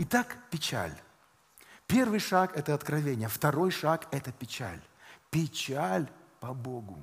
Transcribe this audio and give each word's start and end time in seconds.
Итак, 0.00 0.38
печаль. 0.48 0.92
Первый 1.88 2.20
шаг– 2.20 2.52
это 2.56 2.72
откровение, 2.72 3.28
второй 3.28 3.72
шаг– 3.72 4.06
это 4.12 4.30
печаль. 4.30 4.80
Печаль 5.28 6.06
по 6.38 6.54
Богу. 6.54 7.02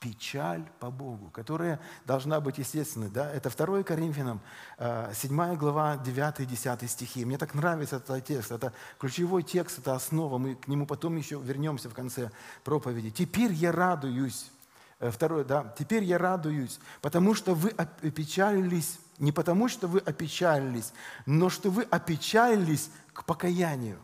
Печаль 0.00 0.64
по 0.80 0.90
Богу, 0.90 1.30
которая 1.30 1.78
должна 2.04 2.40
быть 2.40 2.58
естественной. 2.58 3.10
Да? 3.10 3.30
Это 3.30 3.48
2 3.48 3.84
Коринфянам, 3.84 4.40
7 4.76 5.40
э, 5.40 5.54
глава, 5.54 5.96
9-10 6.04 6.88
стихи. 6.88 7.24
Мне 7.24 7.38
так 7.38 7.54
нравится 7.54 7.96
этот 7.96 8.24
текст. 8.24 8.50
Это 8.50 8.72
ключевой 8.98 9.44
текст, 9.44 9.78
это 9.78 9.94
основа. 9.94 10.38
Мы 10.38 10.56
к 10.56 10.66
нему 10.66 10.86
потом 10.86 11.16
еще 11.16 11.38
вернемся 11.38 11.88
в 11.88 11.94
конце 11.94 12.32
проповеди. 12.64 13.10
«Теперь 13.10 13.52
я 13.52 13.70
радуюсь». 13.70 14.50
Э, 14.98 15.12
второе, 15.12 15.44
да. 15.44 15.72
«Теперь 15.78 16.02
я 16.02 16.18
радуюсь, 16.18 16.80
потому 17.00 17.34
что 17.34 17.54
вы 17.54 17.70
опечалились 17.70 18.98
не 19.18 19.32
потому, 19.32 19.68
что 19.68 19.86
вы 19.86 20.00
опечалились, 20.00 20.92
но 21.26 21.48
что 21.48 21.70
вы 21.70 21.82
опечалились 21.84 22.90
к 23.12 23.24
покаянию. 23.24 23.98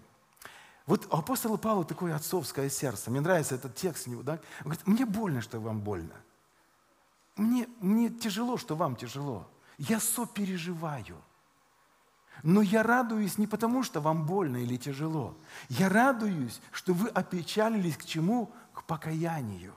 Вот 0.87 1.07
у 1.13 1.17
апостола 1.17 1.57
Павла 1.57 1.85
такое 1.85 2.17
отцовское 2.17 2.69
сердце. 2.69 3.11
Мне 3.11 3.21
нравится 3.21 3.55
этот 3.55 3.77
текст 3.77 4.07
у 4.07 4.11
него. 4.11 4.23
Да? 4.23 4.41
Он 4.65 4.73
говорит, 4.73 4.87
мне 4.87 5.05
больно, 5.05 5.41
что 5.41 5.61
вам 5.61 5.81
больно. 5.81 6.15
Мне, 7.37 7.69
мне 7.81 8.11
тяжело, 8.11 8.57
что 8.57 8.75
вам 8.77 8.97
тяжело. 8.97 9.49
Я 9.79 10.01
сопереживаю. 10.01 11.17
Но 12.43 12.63
я 12.63 12.83
радуюсь 12.83 13.39
не 13.39 13.47
потому, 13.47 13.83
что 13.83 14.01
вам 14.01 14.27
больно 14.27 14.57
или 14.59 14.77
тяжело. 14.77 15.37
Я 15.69 15.89
радуюсь, 15.89 16.61
что 16.73 16.95
вы 16.95 17.09
опечалились 17.09 17.97
к 17.97 18.05
чему? 18.05 18.51
К 18.73 18.85
покаянию. 18.85 19.75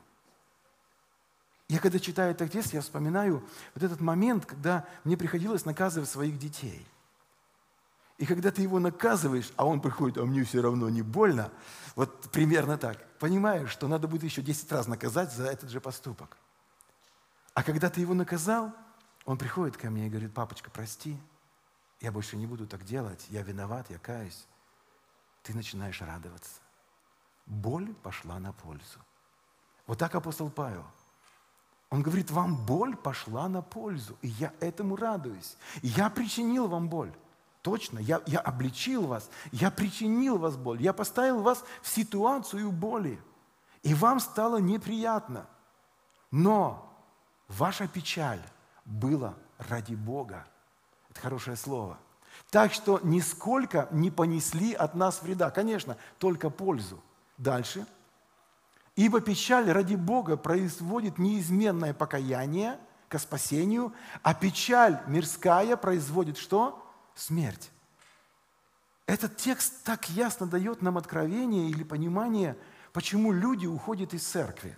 Я 1.74 1.80
когда 1.80 1.98
читаю 1.98 2.30
этот 2.30 2.52
текст, 2.52 2.72
я 2.72 2.82
вспоминаю 2.82 3.44
вот 3.74 3.84
этот 3.84 4.00
момент, 4.00 4.46
когда 4.46 4.86
мне 5.04 5.18
приходилось 5.18 5.66
наказывать 5.66 6.08
своих 6.08 6.38
детей. 6.38 6.86
И 8.20 8.28
когда 8.28 8.52
ты 8.52 8.62
его 8.62 8.78
наказываешь, 8.78 9.52
а 9.56 9.66
он 9.66 9.82
приходит, 9.82 10.20
а 10.20 10.26
мне 10.26 10.44
все 10.44 10.62
равно 10.62 10.88
не 10.90 11.02
больно, 11.02 11.52
вот 11.96 12.30
примерно 12.30 12.78
так, 12.78 13.04
понимаешь, 13.18 13.72
что 13.72 13.88
надо 13.88 14.08
будет 14.08 14.22
еще 14.22 14.44
10 14.44 14.72
раз 14.72 14.86
наказать 14.86 15.34
за 15.34 15.46
этот 15.46 15.72
же 15.72 15.82
поступок. 15.82 16.38
А 17.56 17.64
когда 17.64 17.90
ты 17.90 18.02
его 18.02 18.14
наказал, 18.14 18.72
он 19.26 19.40
приходит 19.40 19.76
ко 19.76 19.90
мне 19.90 20.06
и 20.06 20.10
говорит, 20.12 20.32
папочка, 20.32 20.70
прости, 20.70 21.18
я 22.02 22.12
больше 22.12 22.38
не 22.38 22.46
буду 22.46 22.68
так 22.68 22.86
делать, 22.86 23.26
я 23.30 23.42
виноват, 23.42 23.90
я 23.90 23.98
каюсь. 23.98 24.46
Ты 25.42 25.56
начинаешь 25.56 26.00
радоваться. 26.02 26.62
Боль 27.48 27.96
пошла 28.04 28.38
на 28.38 28.54
пользу. 28.54 29.00
Вот 29.88 29.98
так 29.98 30.14
апостол 30.14 30.52
Павел– 30.52 30.86
он 31.94 32.02
говорит, 32.02 32.32
вам 32.32 32.56
боль 32.56 32.96
пошла 32.96 33.48
на 33.48 33.62
пользу, 33.62 34.18
и 34.24 34.28
я 34.28 34.52
этому 34.60 34.96
радуюсь. 34.96 35.56
Я 35.84 36.10
причинил 36.10 36.68
вам 36.68 36.90
боль. 36.90 37.14
Точно, 37.62 38.00
я, 38.00 38.20
я 38.26 38.40
обличил 38.40 39.06
вас, 39.06 39.30
я 39.52 39.70
причинил 39.70 40.40
вас 40.40 40.58
боль, 40.58 40.82
я 40.82 40.92
поставил 40.92 41.44
вас 41.44 41.64
в 41.84 41.88
ситуацию 41.88 42.72
боли, 42.72 43.22
и 43.84 43.94
вам 43.94 44.20
стало 44.20 44.58
неприятно. 44.58 45.46
Но 46.32 46.92
ваша 47.48 47.88
печаль 47.88 48.42
была 48.86 49.36
ради 49.60 49.94
Бога. 49.94 50.48
Это 51.12 51.20
хорошее 51.22 51.58
слово. 51.58 52.00
Так 52.50 52.74
что 52.74 53.02
нисколько 53.04 53.88
не 53.92 54.10
понесли 54.10 54.74
от 54.74 54.96
нас 54.96 55.22
вреда. 55.22 55.52
Конечно, 55.52 55.98
только 56.18 56.50
пользу. 56.50 57.00
Дальше– 57.38 57.86
Ибо 58.96 59.22
печаль 59.22 59.72
ради 59.72 59.96
Бога 59.96 60.38
производит 60.38 61.18
неизменное 61.18 61.94
покаяние 61.94 62.80
к 63.10 63.18
спасению, 63.18 63.94
а 64.22 64.34
печаль 64.34 65.02
мирская 65.08 65.76
производит 65.78 66.38
что? 66.38 66.80
Смерть. 67.16 67.72
Этот 69.06 69.38
текст 69.38 69.84
так 69.84 70.10
ясно 70.10 70.46
дает 70.46 70.82
нам 70.82 70.98
откровение 70.98 71.70
или 71.70 71.84
понимание, 71.84 72.56
почему 72.94 73.32
люди 73.32 73.66
уходят 73.66 74.14
из 74.14 74.24
церкви. 74.24 74.78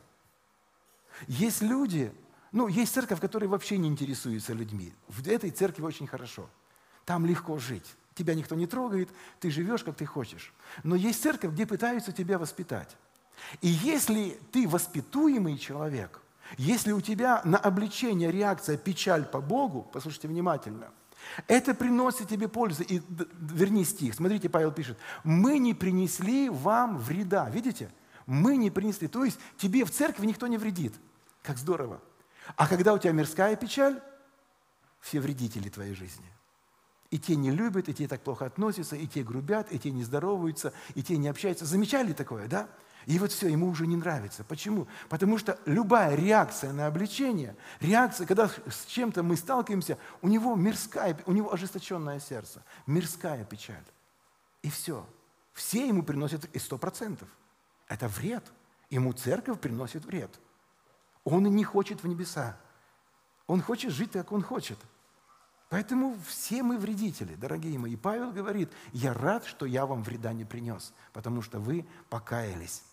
Есть 1.28 1.62
люди, 1.62 2.14
ну, 2.52 2.68
есть 2.68 2.94
церковь, 2.94 3.20
которая 3.20 3.50
вообще 3.50 3.78
не 3.78 3.88
интересуется 3.88 4.54
людьми. 4.54 4.94
В 5.08 5.28
этой 5.28 5.52
церкви 5.52 5.84
очень 5.84 6.08
хорошо. 6.08 6.50
Там 7.06 7.26
легко 7.26 7.60
жить. 7.60 7.96
Тебя 8.16 8.34
никто 8.34 8.56
не 8.56 8.66
трогает, 8.66 9.10
ты 9.40 9.52
живешь, 9.52 9.84
как 9.84 9.98
ты 9.98 10.06
хочешь. 10.06 10.54
Но 10.84 10.96
есть 10.96 11.22
церковь, 11.22 11.52
где 11.52 11.66
пытаются 11.66 12.14
тебя 12.14 12.40
воспитать. 12.40 12.96
И 13.62 13.68
если 13.68 14.40
ты 14.52 14.68
воспитуемый 14.68 15.58
человек, 15.58 16.22
если 16.58 16.92
у 16.92 17.02
тебя 17.02 17.42
на 17.44 17.58
обличение 17.58 18.32
реакция 18.32 18.78
печаль 18.78 19.26
по 19.26 19.42
Богу, 19.42 19.90
послушайте 19.92 20.28
внимательно, 20.28 20.92
это 21.48 21.74
приносит 21.74 22.30
тебе 22.30 22.48
пользу. 22.48 22.84
И 22.84 23.02
верни 23.40 23.84
стих. 23.84 24.14
Смотрите, 24.16 24.50
Павел 24.50 24.72
пишет, 24.72 24.98
мы 25.24 25.58
не 25.58 25.74
принесли 25.74 26.50
вам 26.50 26.98
вреда. 26.98 27.50
Видите? 27.50 27.92
Мы 28.26 28.58
не 28.58 28.72
принесли. 28.72 29.08
То 29.08 29.24
есть 29.24 29.40
тебе 29.58 29.86
в 29.86 29.92
церкви 29.92 30.26
никто 30.26 30.48
не 30.48 30.58
вредит. 30.58 30.94
Как 31.42 31.58
здорово. 31.58 32.02
А 32.56 32.68
когда 32.68 32.94
у 32.94 32.98
тебя 32.98 33.12
мирская 33.12 33.56
печаль, 33.56 34.00
все 35.02 35.20
вредители 35.20 35.70
твоей 35.70 35.94
жизни. 35.94 36.26
И 37.12 37.20
те 37.20 37.36
не 37.36 37.52
любят, 37.52 37.88
и 37.88 37.94
те 37.94 38.08
так 38.08 38.22
плохо 38.22 38.46
относятся, 38.46 38.96
и 38.96 39.08
те 39.08 39.24
грубят, 39.24 39.72
и 39.72 39.80
те 39.80 39.92
не 39.92 40.04
здороваются, 40.04 40.74
и 40.96 41.04
те 41.04 41.18
не 41.18 41.28
общаются. 41.28 41.66
Замечали 41.66 42.14
такое, 42.14 42.48
да? 42.48 42.68
И 43.06 43.20
вот 43.20 43.32
все, 43.32 43.48
ему 43.48 43.70
уже 43.70 43.86
не 43.86 43.96
нравится. 43.96 44.44
Почему? 44.44 44.88
Потому 45.10 45.38
что 45.38 45.60
любая 45.66 46.16
реакция 46.16 46.74
на 46.74 46.88
обличение, 46.88 47.56
реакция, 47.80 48.26
когда 48.26 48.48
с 48.48 48.86
чем-то 48.88 49.22
мы 49.22 49.38
сталкиваемся, 49.38 49.98
у 50.22 50.28
него 50.28 50.56
мирская, 50.56 51.18
у 51.26 51.32
него 51.32 51.54
ожесточенное 51.54 52.20
сердце, 52.20 52.64
мирская 52.88 53.46
печаль. 53.46 53.86
И 54.64 54.70
все. 54.70 55.08
Все 55.54 55.88
ему 55.88 56.04
приносят 56.04 56.46
и 56.54 56.60
сто 56.60 56.78
процентов. 56.78 57.30
Это 57.88 58.08
вред. 58.08 58.52
Ему 58.90 59.14
церковь 59.14 59.60
приносит 59.60 60.06
вред. 60.06 60.40
Он 61.24 61.44
не 61.44 61.64
хочет 61.64 62.04
в 62.04 62.08
небеса. 62.08 62.58
Он 63.48 63.62
хочет 63.62 63.92
жить, 63.92 64.12
как 64.12 64.32
он 64.32 64.42
хочет. 64.42 64.80
Поэтому 65.70 66.18
все 66.28 66.64
мы 66.64 66.78
вредители, 66.78 67.36
дорогие 67.36 67.78
мои. 67.78 67.96
Павел 67.96 68.32
говорит, 68.32 68.72
я 68.94 69.14
рад, 69.14 69.46
что 69.46 69.66
я 69.66 69.86
вам 69.86 70.04
вреда 70.04 70.34
не 70.34 70.46
принес, 70.46 70.94
потому 71.14 71.42
что 71.42 71.60
вы 71.60 71.86
покаялись. 72.10 72.84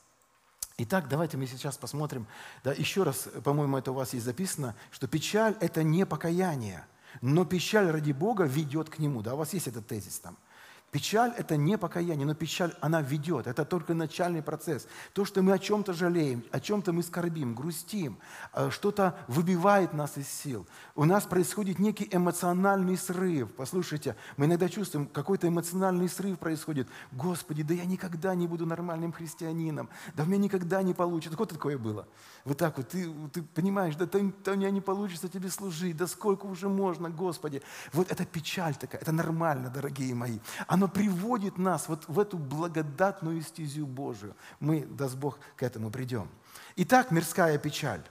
Итак, 0.78 1.08
давайте 1.08 1.36
мы 1.36 1.46
сейчас 1.46 1.76
посмотрим, 1.76 2.26
да, 2.64 2.72
еще 2.72 3.02
раз, 3.02 3.28
по-моему, 3.44 3.76
это 3.76 3.92
у 3.92 3.94
вас 3.94 4.14
есть 4.14 4.24
записано, 4.24 4.74
что 4.90 5.06
печаль– 5.06 5.56
это 5.60 5.82
не 5.82 6.06
покаяние, 6.06 6.84
но 7.20 7.44
печаль 7.44 7.90
ради 7.90 8.12
Бога 8.12 8.44
ведет 8.44 8.88
к 8.88 8.98
Нему. 8.98 9.22
Да, 9.22 9.34
у 9.34 9.36
вас 9.36 9.52
есть 9.52 9.68
этот 9.68 9.86
тезис 9.86 10.18
там– 10.18 10.36
Печаль– 10.92 11.32
это 11.38 11.56
не 11.56 11.78
покаяние, 11.78 12.26
но 12.26 12.34
печаль, 12.34 12.74
она 12.82 13.00
ведет. 13.00 13.46
Это 13.46 13.64
только 13.64 13.94
начальный 13.94 14.42
процесс. 14.42 14.86
То, 15.14 15.24
что 15.24 15.40
мы 15.40 15.54
о 15.54 15.58
чем-то 15.58 15.94
жалеем, 15.94 16.44
о 16.50 16.60
чем-то 16.60 16.92
мы 16.92 17.02
скорбим, 17.02 17.54
грустим, 17.54 18.18
э, 18.52 18.68
что-то 18.68 19.16
выбивает 19.26 19.94
нас 19.94 20.18
из 20.18 20.28
сил. 20.28 20.66
У 20.94 21.06
нас 21.06 21.24
происходит 21.24 21.78
некий 21.78 22.06
эмоциональный 22.12 22.98
срыв. 22.98 23.54
Послушайте, 23.54 24.16
мы 24.36 24.44
иногда 24.44 24.68
чувствуем, 24.68 25.06
какой-то 25.06 25.48
эмоциональный 25.48 26.10
срыв 26.10 26.38
происходит. 26.38 26.88
Господи, 27.10 27.62
да 27.62 27.72
я 27.72 27.86
никогда 27.86 28.34
не 28.34 28.46
буду 28.46 28.66
нормальным 28.66 29.14
христианином. 29.14 29.88
Да 30.14 30.24
у 30.24 30.26
меня 30.26 30.36
никогда 30.36 30.82
не 30.82 30.92
получится. 30.92 31.38
Вот 31.38 31.48
такое 31.48 31.78
было. 31.78 32.06
Вот 32.44 32.58
так 32.58 32.76
вот, 32.76 32.90
ты, 32.90 33.10
ты 33.32 33.40
понимаешь, 33.40 33.96
да, 33.96 34.04
да 34.04 34.18
у 34.52 34.56
меня 34.56 34.70
не 34.70 34.82
получится 34.82 35.30
тебе 35.30 35.48
служить. 35.48 35.96
Да 35.96 36.06
сколько 36.06 36.44
уже 36.44 36.68
можно, 36.68 37.08
Господи. 37.08 37.62
Вот 37.94 38.12
это 38.12 38.26
печаль 38.26 38.74
такая, 38.74 39.00
это 39.00 39.12
нормально, 39.12 39.70
дорогие 39.70 40.14
мои. 40.14 40.38
Она 40.66 40.81
оно 40.82 40.88
приводит 40.88 41.58
нас 41.58 41.88
вот 41.88 42.08
в 42.08 42.18
эту 42.18 42.36
благодатную 42.36 43.40
стезю 43.42 43.86
Божию. 43.86 44.34
Мы, 44.58 44.84
даст 44.84 45.14
Бог, 45.14 45.38
к 45.54 45.62
этому 45.62 45.92
придем. 45.92 46.28
Итак, 46.74 47.12
мирская 47.12 47.56
печаль. 47.56 48.02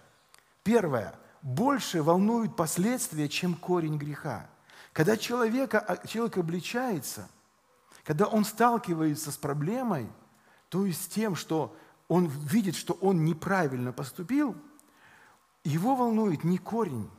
Первое. 0.63 1.13
Больше 1.41 2.01
волнуют 2.01 2.55
последствия, 2.55 3.27
чем 3.27 3.55
корень 3.55 3.97
греха. 3.97 4.49
Когда 4.93 5.17
человека, 5.17 5.79
а, 5.79 6.07
человек 6.07 6.37
обличается, 6.37 7.27
когда 8.05 8.25
он 8.25 8.45
сталкивается 8.45 9.31
с 9.31 9.37
проблемой, 9.37 10.09
то 10.69 10.85
есть 10.85 11.03
с 11.03 11.07
тем, 11.07 11.35
что 11.35 11.75
он 12.07 12.27
видит, 12.27 12.75
что 12.77 12.93
он 13.01 13.25
неправильно 13.25 13.91
поступил, 13.91 14.55
его 15.65 15.95
волнует 15.95 16.45
не 16.45 16.57
корень, 16.57 17.09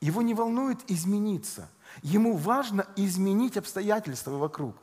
его 0.00 0.22
не 0.22 0.32
волнует 0.32 0.90
измениться. 0.90 1.68
Ему 2.02 2.38
важно 2.38 2.86
изменить 2.96 3.58
обстоятельства 3.58 4.38
вокруг. 4.38 4.76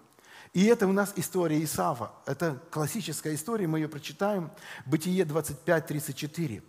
И 0.53 0.65
это 0.65 0.85
у 0.85 0.91
нас 0.91 1.13
история 1.15 1.63
Исава. 1.63 2.13
Это 2.25 2.61
классическая 2.71 3.33
история, 3.35 3.67
мы 3.67 3.79
ее 3.79 3.87
прочитаем. 3.87 4.51
Бытие 4.85 5.23
25, 5.23 5.87
34. 5.87 6.63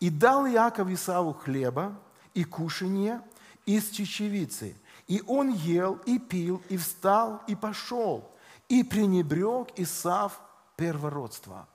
«И 0.00 0.10
дал 0.10 0.46
Иаков 0.46 0.88
Исаву 0.88 1.32
хлеба 1.32 1.98
и 2.34 2.44
кушанье 2.44 3.22
из 3.64 3.88
чечевицы. 3.90 4.76
И 5.06 5.22
он 5.26 5.50
ел, 5.50 6.00
и 6.04 6.18
пил, 6.18 6.62
и 6.68 6.76
встал, 6.76 7.42
и 7.46 7.54
пошел. 7.54 8.34
И 8.68 8.82
пренебрег 8.82 9.68
Исав 9.76 10.40
первородство». 10.76 11.68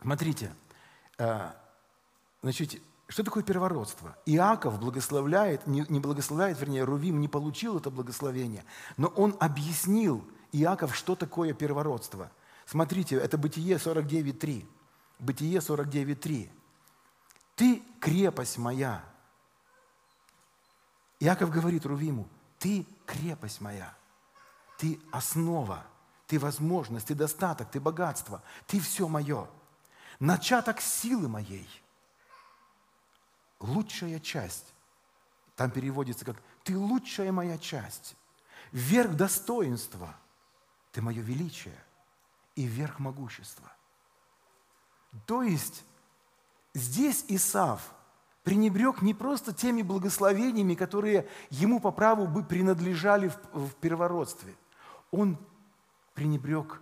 Смотрите, 0.00 0.54
э, 1.18 1.50
значит, 2.42 2.80
Что 3.10 3.24
такое 3.24 3.42
первородство? 3.42 4.16
Иаков 4.24 4.78
благословляет, 4.78 5.66
не, 5.66 5.82
благословляет, 5.98 6.60
вернее, 6.60 6.84
Рувим 6.84 7.20
не 7.20 7.26
получил 7.26 7.76
это 7.76 7.90
благословение, 7.90 8.64
но 8.96 9.08
он 9.08 9.36
объяснил 9.40 10.24
Иаков, 10.52 10.94
что 10.94 11.16
такое 11.16 11.52
первородство. 11.52 12.30
Смотрите, 12.66 13.16
это 13.16 13.36
Бытие 13.36 13.78
49.3. 13.78 14.64
Бытие 15.18 15.58
49.3. 15.58 16.50
«Ты 17.56 17.82
крепость 17.98 18.58
моя». 18.58 19.04
Иаков 21.18 21.50
говорит 21.50 21.84
Рувиму, 21.86 22.28
«Ты 22.60 22.86
крепость 23.06 23.60
моя, 23.60 23.92
ты 24.78 25.00
основа, 25.10 25.84
ты 26.28 26.38
возможность, 26.38 27.08
ты 27.08 27.16
достаток, 27.16 27.72
ты 27.72 27.80
богатство, 27.80 28.40
ты 28.68 28.78
все 28.78 29.08
мое, 29.08 29.48
начаток 30.20 30.80
силы 30.80 31.28
моей» 31.28 31.68
лучшая 33.60 34.18
часть. 34.18 34.74
Там 35.54 35.70
переводится 35.70 36.24
как 36.24 36.42
«ты 36.64 36.76
лучшая 36.76 37.32
моя 37.32 37.58
часть». 37.58 38.16
Верх 38.72 39.14
достоинства– 39.14 40.16
ты 40.92 41.02
мое 41.02 41.22
величие 41.22 41.78
и 42.56 42.64
верх 42.64 42.98
могущества. 42.98 43.70
То 45.26 45.42
есть 45.42 45.84
здесь 46.74 47.24
Исав 47.28 47.92
пренебрег 48.42 49.02
не 49.02 49.14
просто 49.14 49.52
теми 49.52 49.82
благословениями, 49.82 50.74
которые 50.74 51.28
ему 51.50 51.80
по 51.80 51.92
праву 51.92 52.26
бы 52.26 52.44
принадлежали 52.44 53.28
в, 53.28 53.38
в 53.52 53.74
первородстве. 53.76 54.54
Он 55.10 55.38
пренебрег 56.14 56.80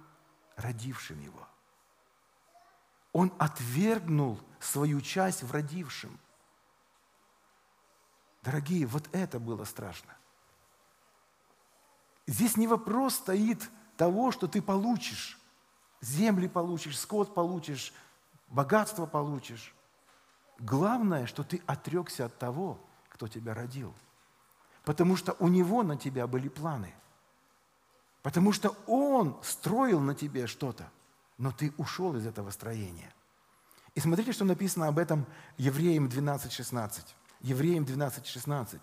родившим 0.57 1.21
его. 1.21 1.47
Он 3.13 3.33
отвергнул 3.39 4.39
свою 4.61 5.01
часть 5.01 5.43
в 5.43 5.53
родившем– 5.53 6.19
Дорогие, 8.43 8.87
вот 8.87 9.09
это 9.13 9.39
было 9.41 9.65
страшно. 9.65 10.17
Здесь 12.27 12.57
не 12.57 12.67
вопрос 12.67 13.15
стоит 13.15 13.71
того, 13.97 14.33
что 14.33 14.47
ты 14.47 14.63
получишь. 14.63 15.39
Земли 16.01 16.47
получишь, 16.47 16.99
скот 16.99 17.35
получишь, 17.35 17.93
богатство 18.49 19.07
получишь. 19.07 19.75
Главное, 20.59 21.27
что 21.27 21.43
ты 21.43 21.63
отрекся 21.67 22.27
от 22.27 22.39
того, 22.39 22.79
кто 23.09 23.29
тебя 23.29 23.55
родил. 23.55 23.95
Потому 24.85 25.17
что 25.17 25.37
у 25.39 25.49
него 25.49 25.83
на 25.83 25.97
тебя 25.97 26.27
были 26.27 26.49
планы. 26.49 26.95
Потому 28.23 28.53
что 28.53 28.77
он 28.87 29.39
строил 29.43 30.01
на 30.01 30.15
тебе 30.15 30.47
что-то, 30.47 30.91
но 31.39 31.53
ты 31.53 31.73
ушел 31.79 32.17
из 32.17 32.27
этого 32.27 32.51
строения. 32.51 33.13
И 33.95 34.01
смотрите, 34.01 34.33
что 34.33 34.45
написано 34.45 34.89
об 34.89 34.99
этом 34.99 35.27
Евреям 35.57 36.09
12, 36.09 36.53
16. 36.53 37.17
Евреям 37.41 37.85
12, 37.85 38.27
16. 38.27 38.81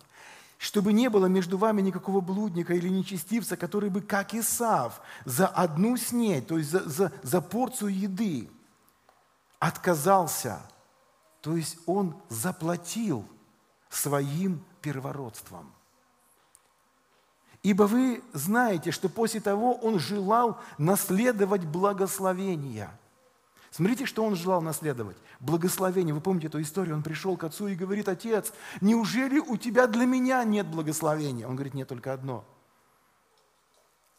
«Чтобы 0.57 0.93
не 0.93 1.09
было 1.09 1.25
между 1.25 1.57
вами 1.57 1.81
никакого 1.81 2.21
блудника 2.21 2.73
или 2.73 2.87
нечестивца, 2.87 3.57
который 3.57 3.89
бы, 3.89 4.01
как 4.01 4.33
Исав, 4.33 5.01
за 5.25 5.47
одну 5.47 5.97
снеть, 5.97 6.47
то 6.47 6.57
есть 6.57 6.69
за, 6.69 6.87
за, 6.89 7.11
за 7.23 7.41
порцию 7.41 7.93
еды, 7.99 8.49
отказался, 9.59 10.61
то 11.41 11.57
есть 11.57 11.77
он 11.85 12.15
заплатил 12.29 13.25
своим 13.89 14.63
первородством. 14.81 15.73
Ибо 17.61 17.83
вы 17.83 18.23
знаете, 18.31 18.91
что 18.91 19.09
после 19.09 19.41
того 19.41 19.73
он 19.73 19.99
желал 19.99 20.59
наследовать 20.77 21.65
благословения– 21.65 22.97
Смотрите, 23.75 24.05
что 24.05 24.23
он 24.23 24.37
желал 24.37 24.61
наследовать. 24.61 25.17
Благословение. 25.41 26.13
Вы 26.13 26.21
помните 26.21 26.47
эту 26.47 26.61
историю? 26.61 26.95
Он 26.95 27.03
пришел 27.03 27.35
к 27.35 27.43
отцу 27.43 27.67
и 27.67 27.75
говорит, 27.75 28.07
отец, 28.07 28.53
неужели 28.79 29.37
у 29.37 29.57
тебя 29.57 29.85
для 29.85 30.05
меня 30.05 30.41
нет 30.45 30.65
благословения? 30.65 31.45
Он 31.45 31.55
говорит, 31.55 31.73
нет, 31.73 31.89
только 31.89 32.13
одно. 32.13 32.45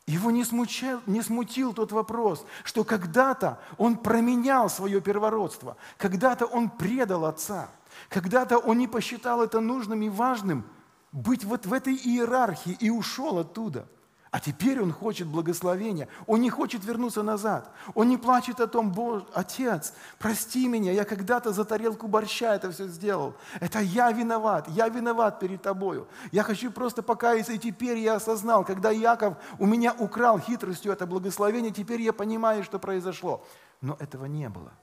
Его 0.07 0.31
не 0.31 0.45
смутил, 0.45 1.01
не 1.07 1.23
смутил 1.23 1.73
тот 1.73 1.91
вопрос, 1.91 2.45
что 2.65 2.85
когда-то 2.85 3.59
он 3.79 3.97
променял 3.97 4.69
свое 4.69 5.01
первородство, 5.01 5.79
когда-то 5.97 6.45
он 6.45 6.69
предал 6.69 7.25
отца, 7.25 7.71
когда-то 8.11 8.59
он 8.59 8.77
не 8.77 8.89
посчитал 8.89 9.43
это 9.43 9.61
нужным 9.61 10.03
и 10.03 10.11
важным 10.11 10.67
быть 11.13 11.45
вот 11.45 11.65
в 11.65 11.73
этой 11.73 11.95
иерархии 11.95 12.77
и 12.79 12.91
ушел 12.91 13.39
оттуда– 13.39 13.89
а 14.37 14.39
теперь 14.39 14.83
он 14.83 14.93
хочет 14.93 15.29
благословения. 15.29 16.09
Он 16.27 16.43
не 16.43 16.51
хочет 16.51 16.85
вернуться 16.85 17.23
назад. 17.23 17.73
Он 17.95 18.07
не 18.07 18.19
плачет 18.19 18.61
о 18.61 18.67
том, 18.67 18.93
Боже, 18.93 19.25
Отец, 19.33 19.95
прости 20.19 20.69
меня, 20.69 20.93
я 20.93 21.07
когда-то 21.07 21.55
за 21.55 21.65
тарелку 21.65 22.07
борща 22.07 22.55
это 22.55 22.71
все 22.71 22.87
сделал. 22.87 23.35
Это 23.61 23.81
я 23.81 24.13
виноват, 24.13 24.69
я 24.69 24.91
виноват 24.91 25.41
перед 25.41 25.63
тобою. 25.63 26.07
Я 26.33 26.43
хочу 26.43 26.71
просто 26.71 27.03
покаяться, 27.03 27.55
и 27.55 27.59
теперь 27.59 27.97
я 27.97 28.17
осознал, 28.17 28.63
когда 28.63 28.91
Яков 28.91 29.39
у 29.59 29.65
меня 29.65 29.95
украл 29.95 30.39
хитростью 30.39 30.93
это 30.93 31.07
благословение, 31.07 31.73
теперь 31.73 32.03
я 32.03 32.13
понимаю, 32.13 32.63
что 32.63 32.79
произошло. 32.79 33.43
Но 33.81 33.97
этого 33.99 34.27
не 34.27 34.51
было. 34.51 34.75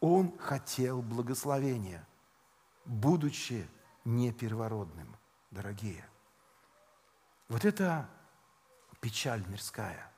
Он 0.00 0.36
хотел 0.38 1.00
благословения, 1.00 2.04
будучи 2.86 3.68
не 4.04 4.32
первородным, 4.32 5.14
дорогие. 5.52 6.04
Вот 7.48 7.64
это 7.64 8.08
печаль 9.00 9.44
мирская, 9.48 10.10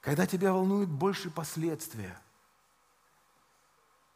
когда 0.00 0.26
тебя 0.26 0.52
волнуют 0.52 0.90
больше 0.90 1.30
последствия. 1.30 2.18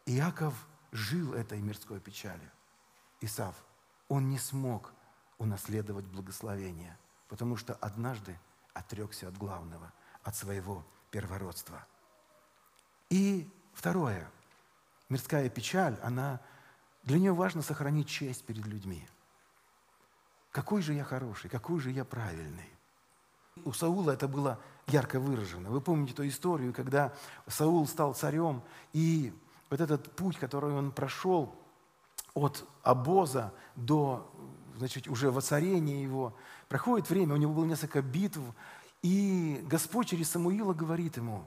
Иаков 0.06 0.54
жил 0.90 1.34
этой 1.34 1.60
мирской 1.60 2.00
печалью. 2.00 2.50
Исав, 3.20 3.54
он 4.08 4.28
не 4.28 4.38
смог 4.38 4.92
унаследовать 5.38 6.04
благословение, 6.06 6.96
потому 7.28 7.56
что 7.56 7.74
однажды 7.74 8.38
отрекся 8.74 9.28
от 9.28 9.36
главного, 9.36 9.92
от 10.22 10.36
своего 10.36 10.84
первородства. 11.10 11.86
И 13.10 13.50
второе, 13.74 14.30
мирская 15.08 15.48
печаль, 15.48 15.98
она, 16.02 16.40
для 17.02 17.18
нее 17.18 17.32
важно 17.32 17.62
сохранить 17.62 18.08
честь 18.08 18.44
перед 18.44 18.64
людьми. 18.66 19.06
Какой 20.50 20.82
же 20.82 20.92
я 20.92 21.04
хороший, 21.04 21.48
какой 21.48 21.80
же 21.80 21.90
я 21.90 22.04
правильный. 22.04 22.70
У 23.64 23.72
Саула 23.72 24.12
это 24.12 24.28
было 24.28 24.58
ярко 24.88 25.20
выражено. 25.20 25.70
Вы 25.70 25.80
помните 25.80 26.14
ту 26.14 26.26
историю, 26.26 26.72
когда 26.72 27.12
Саул 27.46 27.86
стал 27.86 28.14
царем, 28.14 28.62
и 28.92 29.32
вот 29.70 29.80
этот 29.80 30.10
путь, 30.12 30.38
который 30.38 30.72
он 30.72 30.90
прошел 30.90 31.54
от 32.34 32.64
обоза 32.82 33.52
до 33.76 34.30
значит, 34.76 35.06
уже 35.06 35.30
воцарения 35.30 36.02
его, 36.02 36.34
проходит 36.68 37.08
время, 37.08 37.34
у 37.34 37.38
него 37.38 37.52
было 37.52 37.64
несколько 37.64 38.02
битв, 38.02 38.40
и 39.02 39.64
Господь 39.68 40.08
через 40.08 40.30
Самуила 40.30 40.72
говорит 40.72 41.16
ему, 41.16 41.46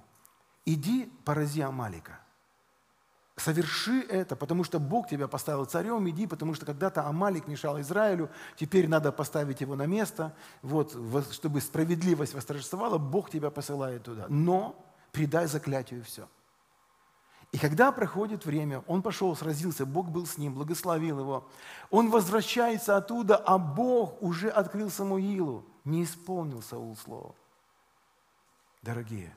иди 0.66 1.12
порази 1.24 1.62
Амалика. 1.62 2.20
Соверши 3.38 4.02
это, 4.02 4.38
потому 4.38 4.64
что 4.64 4.80
Бог 4.80 5.10
тебя 5.10 5.28
поставил 5.28 5.66
царем, 5.66 6.10
иди, 6.10 6.26
потому 6.26 6.54
что 6.54 6.66
когда-то 6.66 7.06
Амалик 7.06 7.48
мешал 7.48 7.80
Израилю, 7.82 8.30
теперь 8.56 8.88
надо 8.88 9.12
поставить 9.12 9.60
его 9.60 9.76
на 9.76 9.86
место, 9.86 10.34
вот, 10.62 10.98
чтобы 11.32 11.60
справедливость 11.60 12.34
восторжествовала, 12.34 12.98
Бог 12.98 13.30
тебя 13.30 13.52
посылает 13.52 14.04
туда. 14.04 14.26
Но 14.30 14.76
предай 15.12 15.48
заклятию 15.48 16.04
все. 16.04 16.30
И 17.52 17.58
когда 17.58 17.92
проходит 17.92 18.46
время, 18.46 18.84
он 18.88 19.02
пошел, 19.02 19.36
сразился, 19.36 19.86
Бог 19.86 20.10
был 20.10 20.26
с 20.26 20.38
ним, 20.38 20.54
благословил 20.54 21.20
его. 21.20 21.48
Он 21.90 22.10
возвращается 22.10 22.96
оттуда, 22.96 23.36
а 23.36 23.58
Бог 23.58 24.22
уже 24.22 24.50
открыл 24.50 24.90
Самуилу. 24.90 25.66
Не 25.84 26.04
исполнил 26.04 26.62
Саул 26.62 26.96
слово. 26.96 27.36
Дорогие, 28.82 29.36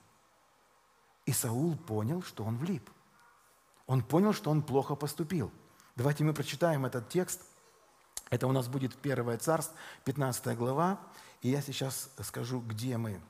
и 1.27 1.33
Саул 1.33 1.77
понял, 1.77 2.23
что 2.23 2.45
он 2.45 2.57
влип. 2.57 2.91
Он 3.89 4.03
понял, 4.03 4.33
что 4.33 4.51
он 4.51 4.63
плохо 4.63 4.95
поступил. 4.95 5.51
Давайте 5.97 6.23
мы 6.23 6.33
прочитаем 6.33 6.87
этот 6.87 7.09
текст. 7.09 7.41
Это 8.31 8.47
у 8.47 8.53
нас 8.53 8.69
будет 8.69 8.95
Первое 8.95 9.39
царство, 9.39 9.75
15 10.05 10.57
глава. 10.57 11.01
И 11.41 11.49
я 11.49 11.63
сейчас 11.63 12.11
скажу, 12.23 12.61
где 12.61 12.99
мы. 12.99 13.21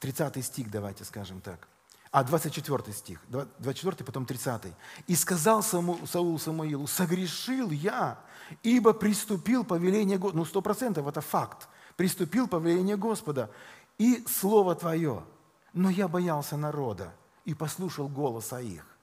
30 0.00 0.44
стих, 0.44 0.70
давайте 0.70 1.04
скажем 1.04 1.40
так. 1.40 1.68
А, 2.10 2.24
24 2.24 2.92
стих. 2.92 3.20
24, 3.28 4.04
потом 4.04 4.24
30. 4.24 4.72
«И 5.06 5.14
сказал 5.14 5.62
Саму, 5.62 5.98
Саул 6.06 6.38
Самуилу, 6.38 6.86
согрешил 6.86 7.70
я, 7.70 8.18
ибо 8.62 8.94
приступил 8.94 9.62
повеление 9.62 10.16
Господа». 10.16 10.38
Ну, 10.38 10.44
сто 10.46 10.62
процентов, 10.62 11.06
это 11.06 11.20
факт. 11.20 11.68
Приступил 11.96 12.48
повеление 12.48 12.96
Господа. 12.96 13.50
И 13.98 14.24
слово 14.26 14.74
Твое. 14.74 15.22
Но 15.74 15.90
я 15.90 16.08
боялся 16.08 16.56
народа 16.56 17.12
и 17.44 17.52
послушал 17.52 18.08
голоса 18.08 18.58
их. 18.60 18.97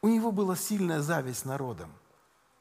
У 0.00 0.08
него 0.08 0.32
была 0.32 0.56
сильная 0.56 1.00
зависть 1.00 1.44
народом. 1.44 1.90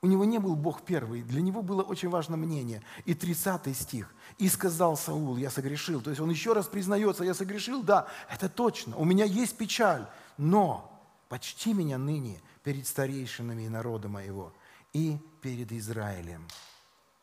У 0.01 0.07
него 0.07 0.25
не 0.25 0.37
был 0.37 0.55
Бог 0.55 0.83
первый, 0.83 1.23
для 1.23 1.41
него 1.41 1.63
было 1.63 1.81
очень 1.81 2.09
важно 2.09 2.37
мнение. 2.37 2.83
И 3.05 3.13
30 3.13 3.75
стих. 3.75 4.13
«И 4.37 4.47
сказал 4.47 4.95
Саул, 4.95 5.37
я 5.37 5.49
согрешил». 5.49 6.01
То 6.01 6.11
есть 6.11 6.21
он 6.21 6.29
еще 6.29 6.53
раз 6.53 6.67
признается, 6.67 7.23
я 7.23 7.33
согрешил, 7.33 7.81
да, 7.81 8.07
это 8.29 8.47
точно, 8.47 8.95
у 8.95 9.05
меня 9.05 9.25
есть 9.25 9.57
печаль, 9.57 10.05
но 10.37 10.91
почти 11.29 11.73
меня 11.73 11.97
ныне 11.97 12.39
перед 12.63 12.85
старейшинами 12.85 13.63
и 13.63 13.69
народа 13.69 14.07
моего, 14.07 14.53
и 14.93 15.17
перед 15.41 15.71
Израилем. 15.71 16.47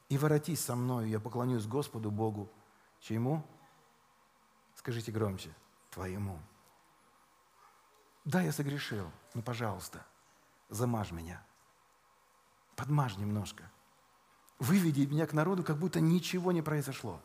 И 0.09 0.19
воротись 0.19 0.61
со 0.61 0.75
мною, 0.75 1.09
я 1.09 1.21
поклонюсь 1.21 1.67
Господу 1.67 2.11
Богу. 2.11 2.49
Чему? 3.01 3.43
Скажите 4.75 5.13
громче. 5.13 5.51
Твоему. 5.91 6.39
Да, 8.25 8.41
я 8.41 8.53
согрешил, 8.53 9.11
но, 9.35 9.43
пожалуйста, 9.43 10.05
замажь 10.71 11.11
меня. 11.11 11.43
Подмажь 12.75 13.17
немножко. 13.17 13.71
Выведи 14.59 15.07
меня 15.07 15.27
к 15.27 15.33
народу, 15.33 15.63
как 15.63 15.77
будто 15.79 16.01
ничего 16.01 16.53
не 16.53 16.63
произошло. 16.63 17.21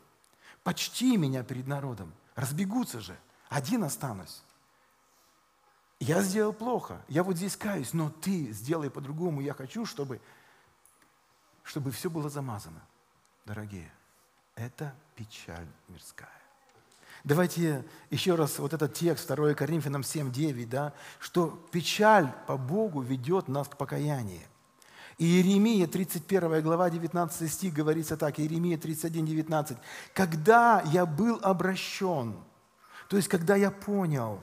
Почти 0.62 1.16
меня 1.16 1.42
перед 1.42 1.66
народом. 1.66 2.12
Разбегутся 2.34 3.00
же. 3.00 3.16
Один 3.48 3.82
останусь. 3.84 4.42
Я 5.98 6.22
сделал 6.22 6.52
плохо. 6.52 7.02
Я 7.08 7.22
вот 7.22 7.36
здесь 7.36 7.56
каюсь, 7.56 7.92
но 7.92 8.10
ты 8.10 8.52
сделай 8.52 8.90
по-другому. 8.90 9.40
Я 9.40 9.54
хочу, 9.54 9.86
чтобы, 9.86 10.20
чтобы 11.62 11.90
все 11.90 12.10
было 12.10 12.28
замазано. 12.28 12.80
Дорогие, 13.44 13.92
это 14.54 14.94
печаль 15.14 15.66
мирская. 15.88 16.39
Давайте 17.24 17.84
еще 18.10 18.34
раз 18.34 18.58
вот 18.58 18.72
этот 18.72 18.94
текст, 18.94 19.28
2 19.28 19.54
Коринфянам 19.54 20.02
7, 20.02 20.32
9, 20.32 20.68
да, 20.68 20.94
что 21.18 21.58
печаль 21.70 22.32
по 22.46 22.56
Богу 22.56 23.02
ведет 23.02 23.48
нас 23.48 23.68
к 23.68 23.76
покаянию. 23.76 24.42
И 25.18 25.26
Иеремия, 25.26 25.86
31 25.86 26.62
глава, 26.62 26.88
19 26.88 27.52
стих, 27.52 27.74
говорится 27.74 28.16
так, 28.16 28.40
Иеремия 28.40 28.78
31, 28.78 29.26
19. 29.26 29.76
«Когда 30.14 30.82
я 30.86 31.04
был 31.04 31.38
обращен, 31.42 32.36
то 33.08 33.16
есть 33.16 33.28
когда 33.28 33.54
я 33.54 33.70
понял, 33.70 34.40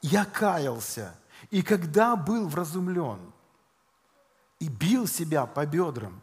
я 0.00 0.24
каялся, 0.24 1.14
и 1.50 1.62
когда 1.62 2.16
был 2.16 2.48
вразумлен, 2.48 3.20
и 4.58 4.68
бил 4.68 5.06
себя 5.06 5.46
по 5.46 5.64
бедрам, 5.66 6.20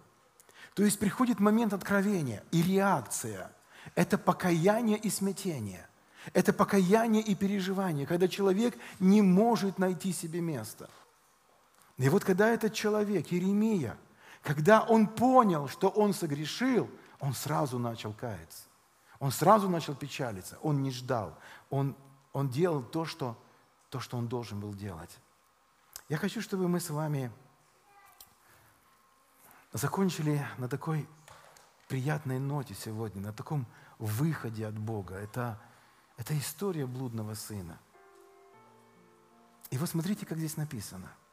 то 0.74 0.83
есть 0.83 1.00
приходит 1.00 1.39
момент 1.39 1.74
откровения 1.74 2.43
и 2.51 2.62
реакция. 2.62 3.51
Это 3.96 4.17
покаяние 4.17 4.98
и 4.98 5.10
смятение. 5.10 5.88
Это 6.34 6.53
покаяние 6.53 7.24
и 7.24 7.34
переживание, 7.36 8.05
когда 8.05 8.27
человек 8.27 8.77
не 9.00 9.22
может 9.22 9.79
найти 9.79 10.13
себе 10.13 10.41
место– 10.41 10.89
и 12.00 12.08
вот 12.08 12.24
когда 12.24 12.48
этот 12.48 12.74
человек, 12.74 13.27
Еремия, 13.27 13.98
когда 14.41 14.81
он 14.81 15.05
понял, 15.05 15.67
что 15.67 15.89
он 15.89 16.13
согрешил, 16.13 16.89
он 17.19 17.34
сразу 17.34 17.77
начал 17.77 18.13
каяться. 18.13 18.63
Он 19.19 19.31
сразу 19.31 19.67
начал 19.67 19.96
печалиться. 19.96 20.58
Он 20.63 20.81
не 20.81 20.91
ждал. 20.91 21.38
Он, 21.69 21.93
он 22.31 22.48
делал 22.50 22.81
то 22.81 23.03
что, 23.03 23.38
то, 23.89 24.00
что 24.00 24.17
он 24.17 24.29
должен 24.29 24.62
был 24.62 24.74
делать. 24.74 25.19
Я 26.08 26.15
хочу, 26.15 26.41
чтобы 26.41 26.69
мы 26.69 26.79
с 26.79 26.89
вами 26.89 27.34
закончили 29.74 30.41
на 30.58 30.69
такой 30.69 31.05
приятной 31.89 32.39
ноте 32.39 32.74
сегодня, 32.74 33.22
на 33.22 33.34
таком 33.34 33.67
выходе 33.98 34.65
от 34.65 34.79
Бога. 34.79 35.15
Это, 35.15 35.60
это 36.15 36.38
история 36.38 36.86
блудного 36.86 37.34
сына. 37.34 37.77
И 39.72 39.77
вот 39.77 39.89
смотрите, 39.89 40.25
как 40.25 40.38
здесь 40.38 40.55
написано– 40.55 41.12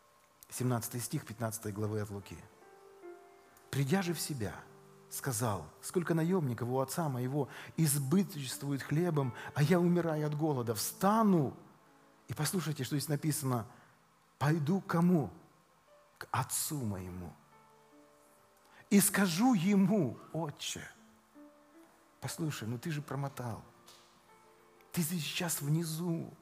17 0.51 1.03
стих 1.03 1.25
15 1.25 1.73
главы 1.75 2.01
от 2.01 2.11
Луки. 2.11 2.39
«Придя 3.71 4.03
же 4.03 4.15
в 4.15 4.21
себя, 4.21 4.55
сказал, 5.11 5.67
сколько 5.83 6.15
наемников 6.15 6.69
у 6.69 6.81
отца 6.81 7.09
моего 7.09 7.49
избыточествует 7.77 8.83
хлебом, 8.83 9.35
а 9.55 9.63
я 9.63 9.81
умираю 9.81 10.27
от 10.27 10.37
голода, 10.37 10.75
встану». 10.75 11.55
И 12.29 12.35
послушайте, 12.35 12.85
что 12.85 12.97
здесь 12.97 13.09
написано. 13.09 13.67
«Пойду 14.39 14.81
кому? 14.81 15.31
К 16.19 16.29
отцу 16.31 16.83
моему. 16.85 17.33
И 18.90 19.00
скажу 19.00 19.55
ему, 19.55 20.19
отче, 20.33 20.83
послушай, 22.21 22.69
ну 22.69 22.78
ты 22.78 22.90
же 22.90 23.02
промотал. 23.02 23.62
Ты 24.93 25.02
сейчас 25.02 25.61
внизу. 25.61 26.33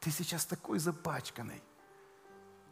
Ты 0.00 0.10
сейчас 0.10 0.44
такой 0.44 0.78
запачканный 0.78 1.62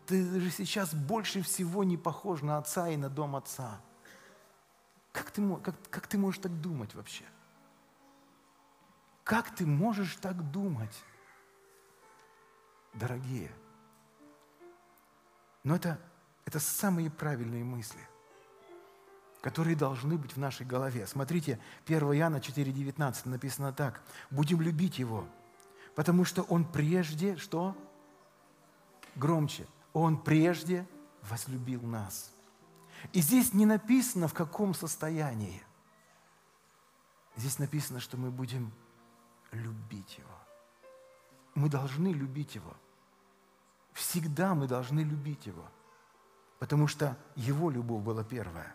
ты 0.07 0.41
же 0.41 0.51
сейчас 0.51 0.95
больше 0.95 1.43
всего 1.43 1.85
не 1.85 1.97
похож 1.97 2.43
на 2.43 2.59
отца 2.59 2.89
и 2.89 2.97
на 2.97 3.09
дом 3.09 3.37
отца. 3.37 3.81
Как 5.13 5.31
ты, 5.31 5.57
как, 5.57 5.75
как 5.91 6.07
ты 6.07 6.19
можешь 6.19 6.41
так 6.41 6.61
думать 6.61 6.95
вообще? 6.95 7.25
Как 9.25 9.55
ты 9.55 9.65
можешь 9.67 10.17
так 10.17 10.51
думать? 10.51 11.03
Дорогие, 12.95 13.51
но 15.65 15.77
это, 15.77 15.99
это 16.45 16.61
самые 16.61 17.11
правильные 17.11 17.65
мысли, 17.65 18.07
которые 19.43 19.75
должны 19.75 20.17
быть 20.17 20.35
в 20.35 20.39
нашей 20.39 20.65
голове. 20.65 21.07
Смотрите, 21.07 21.59
1 21.87 22.01
Иоанна 22.15 22.37
4,19 22.37 23.29
написано 23.29 23.73
так. 23.73 24.01
«Будем 24.31 24.63
любить 24.63 24.99
Его, 24.99 25.27
потому 25.97 26.25
что 26.25 26.43
Он 26.43 26.65
прежде, 26.65 27.37
что? 27.37 27.77
Громче. 29.17 29.67
Он 29.93 30.17
прежде 30.17 30.87
возлюбил 31.29 31.83
нас. 31.83 32.33
И 33.13 33.21
здесь 33.21 33.53
не 33.53 33.67
написано, 33.67 34.29
в 34.29 34.33
каком 34.33 34.75
состоянии. 34.75 35.61
Здесь 37.37 37.59
написано, 37.59 37.99
что 37.99 38.17
мы 38.17 38.31
будем 38.31 38.73
любить 39.51 40.19
Его. 40.19 40.39
Мы 41.55 41.69
должны 41.69 42.09
любить 42.09 42.55
Его. 42.55 42.75
Всегда 43.93 44.55
мы 44.55 44.69
должны 44.69 45.01
любить 45.01 45.47
Его. 45.47 45.65
Потому 46.61 46.87
что 46.87 47.19
Его 47.35 47.71
любовь 47.71 48.05
была 48.05 48.23
первая. 48.23 48.75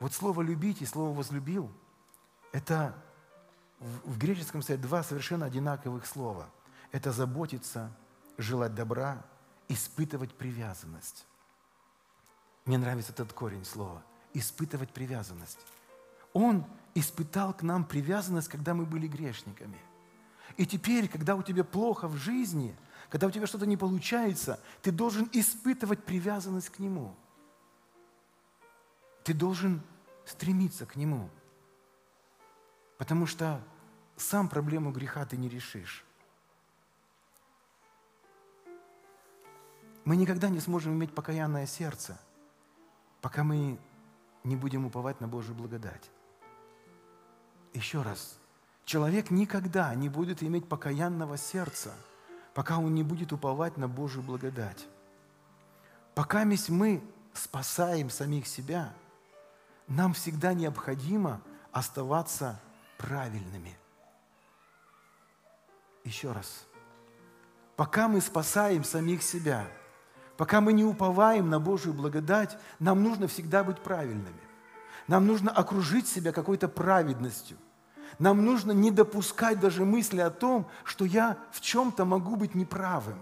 Вот 0.00 0.12
слово 0.12 0.42
«любить» 0.42 0.82
и 0.82 0.86
слово 0.86 1.14
«возлюбил»– 1.14 1.70
это 2.52 2.94
в 3.78 4.18
греческом 4.18 4.62
стоят 4.62 4.80
два 4.80 5.02
совершенно 5.02 5.46
одинаковых 5.46 6.06
слова. 6.06 6.50
Это 6.90 7.12
заботиться– 7.12 7.96
желать 8.38 8.74
добра, 8.74 9.22
испытывать 9.68 10.34
привязанность. 10.34 11.26
Мне 12.64 12.78
нравится 12.78 13.12
этот 13.12 13.32
корень 13.32 13.64
слова. 13.64 14.02
Испытывать 14.34 14.90
привязанность. 14.90 15.58
Он 16.32 16.64
испытал 16.94 17.52
к 17.52 17.62
нам 17.62 17.84
привязанность, 17.84 18.48
когда 18.48 18.74
мы 18.74 18.84
были 18.84 19.06
грешниками. 19.06 19.78
И 20.56 20.66
теперь, 20.66 21.08
когда 21.08 21.36
у 21.36 21.42
тебя 21.42 21.64
плохо 21.64 22.08
в 22.08 22.16
жизни, 22.16 22.76
когда 23.08 23.26
у 23.26 23.30
тебя 23.30 23.46
что-то 23.46 23.66
не 23.66 23.76
получается, 23.76 24.60
ты 24.82 24.92
должен 24.92 25.28
испытывать 25.32 26.04
привязанность 26.04 26.70
к 26.70 26.78
Нему. 26.78 27.14
Ты 29.30 29.34
должен 29.34 29.80
стремиться 30.26 30.86
к 30.86 30.96
Нему. 30.96 31.30
Потому 32.98 33.26
что 33.26 33.62
сам 34.16 34.48
проблему 34.48 34.90
греха 34.90 35.24
ты 35.24 35.36
не 35.36 35.48
решишь. 35.48 36.04
Мы 40.04 40.16
никогда 40.16 40.48
не 40.48 40.58
сможем 40.58 40.94
иметь 40.94 41.14
покаянное 41.14 41.66
сердце, 41.66 42.18
пока 43.20 43.44
мы 43.44 43.78
не 44.42 44.56
будем 44.56 44.84
уповать 44.84 45.20
на 45.20 45.28
Божью 45.28 45.54
благодать. 45.54 46.10
Еще 47.72 48.02
раз, 48.02 48.36
человек 48.84 49.30
никогда 49.30 49.94
не 49.94 50.08
будет 50.08 50.42
иметь 50.42 50.68
покаянного 50.68 51.36
сердца, 51.36 51.94
пока 52.52 52.78
он 52.78 52.96
не 52.96 53.04
будет 53.04 53.32
уповать 53.32 53.76
на 53.76 53.86
Божью 53.86 54.24
благодать. 54.24 54.88
Пока 56.16 56.44
мы 56.44 57.00
спасаем 57.32 58.10
самих 58.10 58.48
себя, 58.48 58.92
нам 59.90 60.14
всегда 60.14 60.54
необходимо 60.54 61.42
оставаться 61.70 62.58
правильными. 62.96 63.76
Еще 66.04 66.32
раз. 66.32 66.66
Пока 67.76 68.08
мы 68.08 68.22
спасаем 68.22 68.84
самих 68.84 69.22
себя– 69.22 69.66
Пока 70.40 70.62
мы 70.62 70.72
не 70.72 70.84
уповаем 70.84 71.50
на 71.50 71.60
Божию 71.60 71.92
благодать, 71.92 72.56
нам 72.78 73.02
нужно 73.02 73.28
всегда 73.28 73.62
быть 73.62 73.78
правильными. 73.82 74.40
Нам 75.06 75.26
нужно 75.26 75.50
окружить 75.50 76.08
себя 76.08 76.32
какой-то 76.32 76.66
праведностью. 76.66 77.58
Нам 78.18 78.42
нужно 78.42 78.72
не 78.72 78.90
допускать 78.90 79.60
даже 79.60 79.84
мысли 79.84 80.20
о 80.20 80.30
том, 80.30 80.66
что 80.82 81.04
я 81.04 81.36
в 81.52 81.60
чем-то 81.60 82.06
могу 82.06 82.36
быть 82.36 82.54
неправым. 82.54 83.18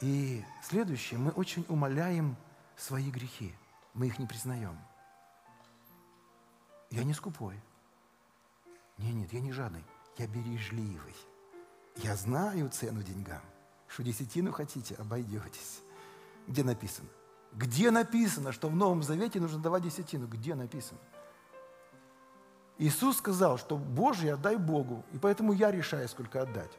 И 0.00 0.44
следующее, 0.64 1.20
мы 1.20 1.30
очень 1.30 1.64
умоляем 1.68 2.34
свои 2.76 3.08
грехи. 3.08 3.54
Мы 3.94 4.08
их 4.08 4.18
не 4.18 4.26
признаем. 4.26 4.76
Я 6.90 7.04
не 7.04 7.14
скупой. 7.14 7.60
Нет, 8.98 9.14
нет, 9.14 9.32
я 9.32 9.40
не 9.40 9.52
жадный. 9.52 9.84
Я 10.16 10.26
бережливый. 10.26 11.14
Я 11.96 12.14
знаю 12.16 12.68
цену 12.70 13.02
деньгам. 13.02 13.42
Что 13.88 14.02
десятину 14.02 14.52
хотите, 14.52 14.94
обойдетесь. 14.94 15.82
Где 16.46 16.62
написано? 16.64 17.08
Где 17.52 17.90
написано, 17.90 18.52
что 18.52 18.68
в 18.68 18.76
Новом 18.76 19.02
Завете 19.02 19.40
нужно 19.40 19.58
давать 19.58 19.82
десятину? 19.82 20.26
Где 20.26 20.54
написано? 20.54 21.00
Иисус 22.78 23.16
сказал, 23.16 23.56
что 23.56 23.78
Божий 23.78 24.32
отдай 24.32 24.56
Богу, 24.56 25.04
и 25.12 25.18
поэтому 25.18 25.52
я 25.52 25.70
решаю, 25.70 26.08
сколько 26.08 26.42
отдать. 26.42 26.70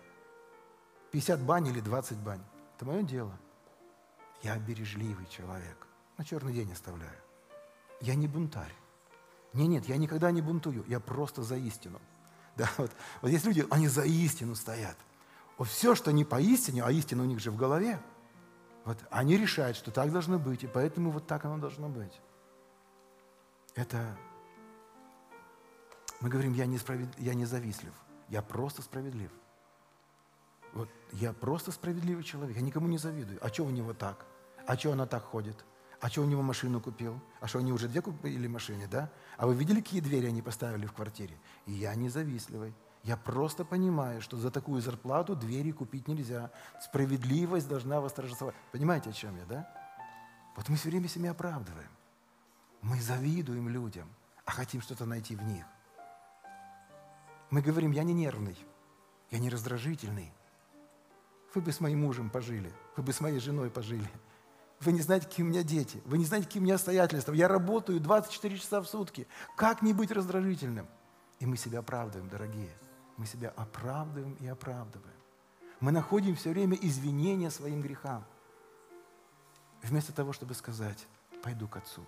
50 1.11 1.41
бань 1.41 1.67
или 1.67 1.79
20 1.79 2.17
бань. 2.19 2.43
Это 2.75 2.85
мое 2.85 3.01
дело. 3.01 3.37
Я 4.43 4.57
бережливый 4.57 5.25
человек. 5.25 5.87
На 6.17 6.23
черный 6.23 6.53
день 6.53 6.71
оставляю. 6.71 7.19
Я 8.01 8.13
не 8.13 8.27
бунтарь. 8.27 8.73
Нет, 9.57 9.67
нет, 9.67 9.85
я 9.89 9.97
никогда 9.97 10.29
не 10.31 10.41
бунтую. 10.41 10.85
Я 10.87 10.99
просто 10.99 11.41
за 11.41 11.55
истину. 11.55 11.99
Да, 12.55 12.69
вот, 12.77 12.91
вот 13.21 13.31
есть 13.31 13.45
люди, 13.45 13.65
они 13.71 13.87
за 13.87 14.03
истину 14.03 14.55
стоят. 14.55 14.95
Вот 15.57 15.67
все, 15.67 15.95
что 15.95 16.11
не 16.11 16.23
по 16.23 16.39
истине, 16.39 16.83
а 16.83 16.91
истина 16.91 17.23
у 17.23 17.25
них 17.25 17.39
же 17.39 17.49
в 17.49 17.57
голове, 17.57 17.99
вот 18.85 18.97
они 19.09 19.35
решают, 19.35 19.75
что 19.75 19.91
так 19.91 20.11
должно 20.11 20.37
быть, 20.37 20.63
и 20.63 20.67
поэтому 20.67 21.09
вот 21.09 21.25
так 21.25 21.43
оно 21.45 21.57
должно 21.57 21.89
быть. 21.89 22.21
Это 23.75 24.17
мы 26.19 26.29
говорим, 26.29 26.53
я 26.53 26.67
не, 26.67 26.77
справед... 26.77 27.09
я 27.17 27.33
не 27.33 27.45
завистлив, 27.45 27.93
я 28.29 28.41
просто 28.41 28.83
справедлив. 28.83 29.31
Вот 30.73 30.89
я 31.13 31.33
просто 31.33 31.71
справедливый 31.71 32.23
человек, 32.23 32.55
я 32.55 32.61
никому 32.61 32.87
не 32.87 32.99
завидую. 32.99 33.39
А 33.43 33.49
что 33.49 33.63
у 33.65 33.71
него 33.71 33.93
так? 33.93 34.25
А 34.67 34.77
что 34.77 34.91
она 34.91 35.07
так 35.07 35.23
ходит? 35.23 35.65
А 36.00 36.10
что 36.10 36.22
у 36.22 36.25
него 36.25 36.44
машину 36.44 36.80
купил? 36.80 37.20
А 37.39 37.48
что 37.48 37.60
они 37.60 37.72
уже 37.72 37.88
две 37.88 38.01
купили 38.01 38.48
машины, 38.48 38.88
да? 38.88 39.12
А 39.38 39.48
вы 39.48 39.56
видели, 39.56 39.82
какие 39.82 40.00
двери 40.00 40.27
они 40.27 40.42
поставили 40.42 40.86
в 40.86 40.94
квартире? 40.94 41.38
И 41.66 41.72
я 41.72 41.96
независливый. 41.96 42.74
Я 43.04 43.18
просто 43.18 43.66
понимаю, 43.66 44.22
что 44.22 44.38
за 44.38 44.51
такую 44.51 44.82
зарплату 44.82 45.36
двери 45.36 45.72
купить 45.72 46.08
нельзя. 46.08 46.51
Справедливость 46.82 47.68
должна 47.68 48.00
восторжествовать. 48.00 48.56
Понимаете, 48.72 49.10
о 49.10 49.13
чем 49.13 49.38
я, 49.38 49.46
да? 49.46 49.74
Вот 50.56 50.70
мы 50.70 50.75
все 50.75 50.89
время 50.89 51.08
себя 51.08 51.32
оправдываем. 51.32 51.89
Мы 52.82 53.01
завидуем 53.01 53.70
людям, 53.70 54.08
а 54.46 54.51
хотим 54.51 54.82
что-то 54.82 55.06
найти 55.06 55.36
в 55.36 55.44
них. 55.44 55.66
Мы 57.50 57.62
говорим, 57.62 57.92
я 57.92 58.04
не 58.04 58.13
нервный, 58.13 58.58
я 59.32 59.39
не 59.39 59.50
раздражительный. 59.50 60.34
Вы 61.56 61.62
бы 61.62 61.72
с 61.72 61.80
моим 61.80 62.01
мужем 62.01 62.30
пожили, 62.30 62.72
вы 62.98 63.04
бы 63.04 63.13
с 63.13 63.22
моей 63.22 63.39
женой 63.39 63.70
пожили. 63.70 64.10
Вы 64.79 64.91
не 64.91 65.01
знаете, 65.01 65.27
какие 65.27 65.46
у 65.46 65.50
меня 65.50 65.63
дети, 65.63 66.01
вы 66.05 66.17
не 66.17 66.25
знаете, 66.25 66.48
какие 66.48 66.62
у 66.62 66.63
меня 66.63 66.75
обстоятельства. 66.75 67.34
Я 67.34 67.48
работаю 67.48 68.00
24 68.00 68.57
часа 68.57 68.81
в 68.81 68.88
сутки. 68.88 69.27
Как 69.55 69.81
не 69.81 69.93
быть 69.93 70.12
раздражительным? 70.12 70.88
И 71.39 71.46
мы 71.46 71.57
себя 71.57 71.79
оправдываем, 71.79 72.29
дорогие. 72.29 72.75
Мы 73.17 73.25
себя 73.25 73.53
оправдываем 73.55 74.34
и 74.39 74.48
оправдываем. 74.48 75.15
Мы 75.79 75.91
находим 75.91 76.36
все 76.36 76.51
время 76.51 76.77
извинения 76.79 77.50
своим 77.50 77.81
грехам. 77.81 78.24
Вместо 79.81 80.13
того, 80.13 80.34
чтобы 80.34 80.53
сказать, 80.53 81.07
пойду 81.43 81.67
к 81.67 81.77
Отцу. 81.77 82.05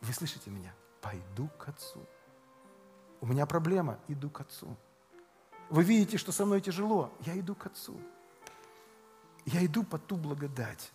Вы 0.00 0.12
слышите 0.12 0.50
меня? 0.50 0.74
Пойду 1.00 1.48
к 1.58 1.68
Отцу. 1.68 2.04
У 3.20 3.26
меня 3.26 3.46
проблема, 3.46 3.98
иду 4.08 4.28
к 4.30 4.40
Отцу. 4.40 4.76
Вы 5.68 5.82
видите, 5.82 6.16
что 6.16 6.32
со 6.32 6.44
мной 6.44 6.60
тяжело, 6.60 7.12
я 7.20 7.38
иду 7.38 7.54
к 7.54 7.66
Отцу. 7.66 8.00
Я 9.44 9.64
иду 9.64 9.84
по 9.84 9.98
ту 9.98 10.16
благодать. 10.16 10.92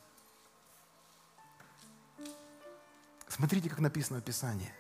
Смотрите, 3.32 3.70
как 3.70 3.80
написано 3.80 4.20
в 4.20 4.24
Писании. 4.24 4.72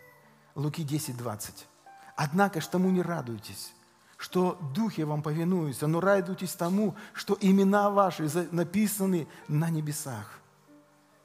Луки 0.55 0.83
10, 0.83 1.17
20. 1.17 1.67
«Однако 2.15 2.61
ж 2.61 2.67
тому 2.67 2.91
не 2.91 3.01
радуйтесь, 3.01 3.73
что 4.17 4.59
духи 4.75 5.01
вам 5.01 5.23
повинуются, 5.23 5.87
но 5.87 6.01
радуйтесь 6.01 6.53
тому, 6.53 6.95
что 7.13 7.37
имена 7.39 7.89
ваши 7.89 8.29
написаны 8.51 9.27
на 9.47 9.69
небесах». 9.69 10.39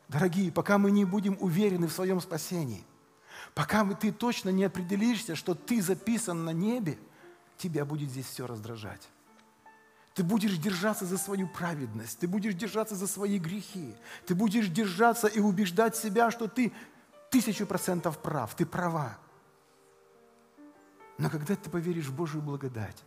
Дорогие, 0.09 0.53
пока 0.53 0.79
мы 0.79 0.93
не 0.93 1.05
будем 1.05 1.37
уверены 1.41 1.89
в 1.89 1.93
своем 1.93 2.21
спасении– 2.21 2.85
Пока 3.55 3.85
ты 3.95 4.13
точно 4.13 4.51
не 4.51 4.65
определишься, 4.65 5.35
что 5.35 5.55
ты 5.55 5.81
записан 5.81 6.45
на 6.45 6.51
небе, 6.51 6.99
тебя 7.57 7.85
будет 7.85 8.11
здесь 8.11 8.27
все 8.27 8.47
раздражать. 8.47 9.09
Ты 10.15 10.23
будешь 10.23 10.57
держаться 10.57 11.05
за 11.05 11.19
свою 11.19 11.49
праведность, 11.49 12.19
ты 12.19 12.29
будешь 12.29 12.55
держаться 12.55 12.95
за 12.95 13.07
свои 13.07 13.39
грехи, 13.39 13.95
ты 14.27 14.35
будешь 14.35 14.69
держаться 14.69 15.27
и 15.27 15.41
убеждать 15.41 15.97
себя, 15.97 16.31
что 16.31 16.49
ты 16.49 16.73
тысячу 17.31 17.67
процентов 17.67 18.19
прав, 18.19 18.55
ты 18.55 18.67
права. 18.67 19.19
Но 21.19 21.31
когда 21.31 21.57
ты 21.57 21.71
поверишь 21.71 22.07
в 22.07 22.15
Божию 22.15 22.43
благодать, 22.43 23.03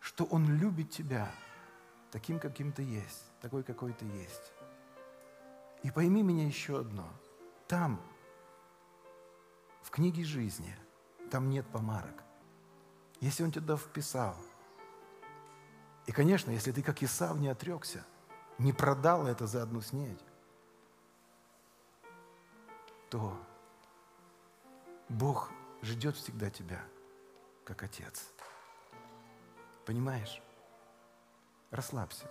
что 0.00 0.24
Он 0.24 0.46
любит 0.58 0.90
тебя 0.90 1.30
таким, 2.10 2.38
каким 2.38 2.72
ты 2.72 2.82
есть, 2.82 3.24
такой, 3.40 3.62
какой 3.62 3.92
ты 3.92 4.04
есть. 4.06 4.52
И 5.82 5.90
пойми 5.90 6.22
меня 6.22 6.46
еще 6.46 6.80
одно. 6.80 7.08
Там, 7.68 8.00
в 9.82 9.90
книге 9.90 10.24
жизни 10.24 10.76
там 11.30 11.48
нет 11.48 11.66
помарок. 11.66 12.22
Если 13.20 13.42
Он 13.42 13.52
тебя 13.52 13.76
вписал, 13.76 14.36
и, 16.06 16.12
конечно, 16.12 16.50
если 16.50 16.72
ты, 16.72 16.82
как 16.82 17.02
Исав, 17.02 17.38
не 17.38 17.48
отрекся, 17.48 18.04
не 18.58 18.72
продал 18.72 19.26
это 19.26 19.46
за 19.46 19.62
одну 19.62 19.80
снедь, 19.80 20.22
то 23.14 23.32
Бог 25.08 25.52
ждет 25.82 26.16
всегда 26.16 26.50
тебя, 26.50 26.80
как 27.64 27.84
Отец. 27.84 28.24
Понимаешь? 29.86 30.42
Расслабься. 31.70 32.28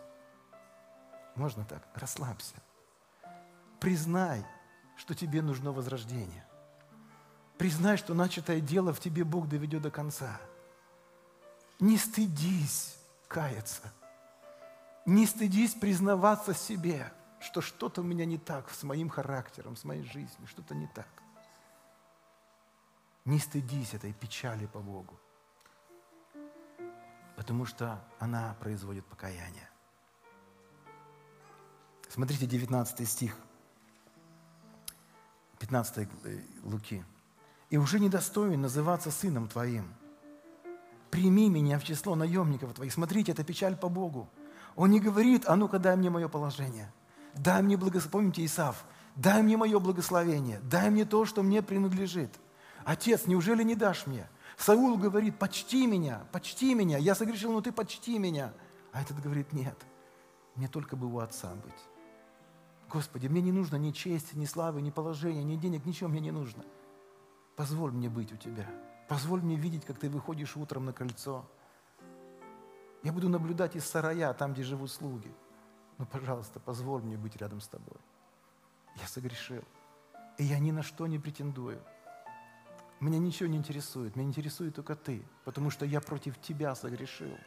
Можно 1.35 1.63
так? 1.63 1.87
Расслабься. 1.95 2.55
Признай, 3.79 4.45
что 4.97 5.15
тебе 5.15 5.41
нужно 5.41 5.71
возрождение. 5.71 6.45
Признай, 7.57 7.95
что 7.95 8.13
начатое 8.13 8.59
дело 8.59 8.91
в 8.91 8.99
тебе 8.99 9.23
Бог 9.23 9.47
доведет 9.47 9.83
до 9.83 9.89
конца. 9.89 10.37
Не 11.79 11.97
стыдись 11.97 12.97
каяться. 13.29 13.93
Не 15.05 15.27
стыдись 15.27 15.75
признаваться 15.75 16.53
себе, 16.53 17.09
что 17.43 17.62
что-то 17.62 18.01
у 18.01 18.03
меня 18.03 18.25
не 18.25 18.38
так 18.38 18.69
с 18.69 18.84
моим 18.84 19.10
характером, 19.10 19.75
с 19.75 19.84
моей 19.84 20.03
жизнью, 20.03 20.47
что-то 20.47 20.73
не 20.73 20.88
так. 20.88 21.08
Не 23.25 23.39
стыдись 23.39 23.93
этой 23.93 24.13
печали 24.13 24.65
по 24.65 24.79
Богу, 24.79 25.19
потому 27.36 27.65
что 27.65 28.03
она 28.19 28.56
производит 28.60 29.06
покаяние. 29.06 29.69
Смотрите, 32.10 32.45
19 32.45 33.10
стих, 33.10 33.38
15 35.60 36.10
э, 36.25 36.41
Луки 36.63 37.03
и 37.69 37.77
уже 37.77 37.99
недостоин 37.99 38.62
называться 38.62 39.10
сыном 39.10 39.47
твоим. 39.47 39.93
Прими 41.10 41.49
меня 41.49 41.79
в 41.79 41.84
число 41.84 42.15
наемников 42.15 42.73
твоих. 42.73 42.93
Смотрите, 42.93 43.32
это 43.32 43.43
печаль 43.43 43.75
по 43.75 43.89
Богу. 43.89 44.29
Он 44.75 44.91
не 44.91 44.99
говорит, 44.99 45.45
а 45.47 45.56
ну-ка 45.56 45.79
дай 45.79 45.95
мне 45.95 46.10
мое 46.10 46.27
положение. 46.27 46.91
Дай 47.35 47.61
мне 47.61 47.77
благословение. 47.77 48.11
Помните 48.11 48.45
Исав? 48.45 48.85
Дай 49.15 49.41
мне 49.41 49.57
мое 49.57 49.79
благословение. 49.79 50.59
Дай 50.63 50.89
мне 50.89 51.05
то, 51.05 51.25
что 51.25 51.43
мне 51.43 51.61
принадлежит. 51.61 52.31
Отец, 52.83 53.27
неужели 53.27 53.63
не 53.63 53.75
дашь 53.75 54.07
мне? 54.07 54.27
Саул 54.57 54.97
говорит, 54.97 55.37
почти 55.39 55.87
меня, 55.87 56.23
почти 56.31 56.75
меня. 56.75 56.97
Я 56.97 57.15
согрешил, 57.15 57.51
но 57.51 57.61
ты 57.61 57.71
почти 57.71 58.19
меня. 58.19 58.53
А 58.91 59.01
этот 59.01 59.19
говорит, 59.21 59.53
нет, 59.53 59.77
мне 60.55 60.67
только 60.67 60.95
бы 60.95 61.11
у 61.11 61.19
отца 61.19 61.53
быть. 61.55 61.73
Господи, 62.89 63.27
мне 63.27 63.41
не 63.41 63.51
нужно 63.51 63.77
ни 63.77 63.91
чести, 63.91 64.35
ни 64.35 64.45
славы, 64.45 64.81
ни 64.81 64.91
положения, 64.91 65.43
ни 65.43 65.55
денег, 65.55 65.85
ничего 65.85 66.09
мне 66.09 66.19
не 66.19 66.31
нужно. 66.31 66.63
Позволь 67.55 67.91
мне 67.91 68.09
быть 68.09 68.31
у 68.31 68.37
Тебя. 68.37 68.67
Позволь 69.09 69.41
мне 69.41 69.55
видеть, 69.55 69.85
как 69.85 69.97
Ты 69.97 70.09
выходишь 70.09 70.55
утром 70.55 70.85
на 70.85 70.93
кольцо. 70.93 71.49
Я 73.01 73.11
буду 73.11 73.29
наблюдать 73.29 73.75
из 73.75 73.85
сарая, 73.85 74.33
там, 74.33 74.53
где 74.53 74.63
живут 74.63 74.91
слуги. 74.91 75.31
Но, 76.03 76.07
пожалуйста, 76.07 76.59
позволь 76.59 77.01
мне 77.01 77.15
быть 77.15 77.37
рядом 77.37 77.61
с 77.61 77.67
Тобой. 77.69 77.95
Я 78.97 79.07
согрешил. 79.07 79.63
И 80.37 80.43
я 80.43 80.59
ни 80.59 80.71
на 80.71 80.83
что 80.83 81.07
не 81.07 81.17
претендую. 81.17 81.81
Меня 82.99 83.19
ничего 83.19 83.47
не 83.47 83.57
интересует. 83.57 84.17
Меня 84.17 84.27
интересует 84.27 84.75
только 84.75 84.97
Ты, 84.97 85.23
потому 85.45 85.69
что 85.69 85.85
я 85.85 86.01
против 86.01 86.41
Тебя 86.41 86.75
согрешил. 86.75 87.37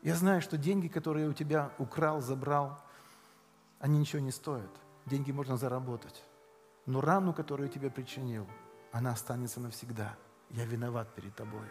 Я 0.00 0.14
знаю, 0.14 0.40
что 0.40 0.56
деньги, 0.56 0.88
которые 0.88 1.24
я 1.24 1.30
у 1.30 1.34
Тебя 1.34 1.70
украл, 1.76 2.22
забрал, 2.22 2.82
они 3.78 3.98
ничего 3.98 4.22
не 4.22 4.30
стоят. 4.30 4.70
Деньги 5.04 5.30
можно 5.30 5.58
заработать. 5.58 6.24
Но 6.86 7.02
рану, 7.02 7.34
которую 7.34 7.66
я 7.66 7.72
тебе 7.74 7.90
причинил, 7.90 8.48
она 8.90 9.10
останется 9.10 9.60
навсегда. 9.60 10.16
Я 10.48 10.64
виноват 10.64 11.14
перед 11.14 11.36
тобой. 11.36 11.68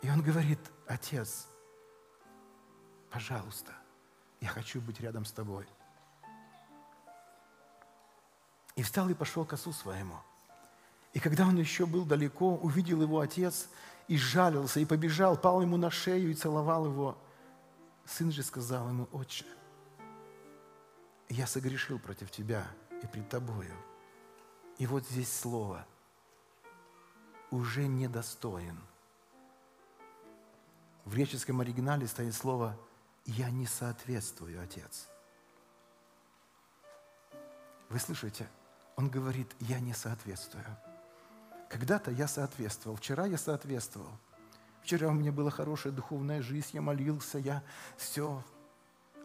И 0.00 0.08
он 0.08 0.22
говорит, 0.22 0.60
отец, 0.86 1.48
пожалуйста, 3.10 3.74
я 4.40 4.48
хочу 4.48 4.80
быть 4.80 5.00
рядом 5.00 5.24
с 5.24 5.32
тобой. 5.32 5.66
И 8.76 8.82
встал 8.82 9.08
и 9.08 9.14
пошел 9.14 9.44
к 9.44 9.52
отцу 9.52 9.72
своему. 9.72 10.16
И 11.12 11.20
когда 11.20 11.46
он 11.46 11.56
еще 11.56 11.86
был 11.86 12.04
далеко, 12.04 12.56
увидел 12.56 13.02
его 13.02 13.20
отец 13.20 13.68
и 14.08 14.16
жалился, 14.16 14.80
и 14.80 14.84
побежал, 14.84 15.36
пал 15.36 15.62
ему 15.62 15.76
на 15.76 15.90
шею 15.90 16.30
и 16.30 16.34
целовал 16.34 16.86
его. 16.86 17.16
Сын 18.04 18.32
же 18.32 18.42
сказал 18.42 18.88
ему, 18.88 19.08
отче, 19.12 19.46
я 21.28 21.46
согрешил 21.46 21.98
против 21.98 22.30
тебя 22.30 22.66
и 23.02 23.06
пред 23.06 23.28
тобою. 23.28 23.74
И 24.78 24.86
вот 24.86 25.06
здесь 25.06 25.32
слово– 25.32 25.86
уже 27.54 27.86
недостоин. 27.86 28.78
В 31.04 31.14
греческом 31.14 31.60
оригинале 31.60 32.06
стоит 32.06 32.34
слово 32.34 32.76
я 33.26 33.50
не 33.50 33.66
соответствую, 33.66 34.62
Отец. 34.62 35.08
Вы 37.88 37.98
слышите? 37.98 38.48
Он 38.96 39.08
говорит, 39.08 39.54
я 39.60 39.80
не 39.80 39.94
соответствую. 39.94 40.64
Когда-то 41.68 42.10
я 42.10 42.28
соответствовал, 42.28 42.96
вчера 42.96 43.26
я 43.26 43.38
соответствовал. 43.38 44.10
Вчера 44.82 45.08
у 45.08 45.12
меня 45.12 45.32
была 45.32 45.50
хорошая 45.50 45.92
духовная 45.92 46.42
жизнь, 46.42 46.70
я 46.72 46.82
молился, 46.82 47.38
я 47.38 47.62
все. 47.96 48.44